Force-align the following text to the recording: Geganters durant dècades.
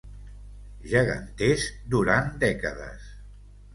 Geganters 0.93 1.67
durant 1.97 2.33
dècades. 2.45 3.09